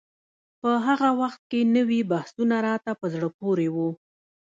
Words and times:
په 0.61 0.69
هغه 0.87 1.09
وخت 1.21 1.41
کې 1.51 1.59
نوي 1.75 1.99
مبحثونه 2.05 2.55
راته 2.67 2.91
په 2.99 3.05
زړه 3.13 3.29
پورې 3.39 3.67
وو. 3.75 3.89